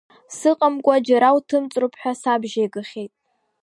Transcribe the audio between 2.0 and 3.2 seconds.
сабжьеигахьеит.